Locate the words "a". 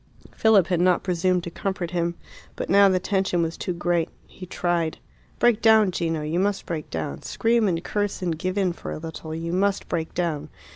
8.91-8.97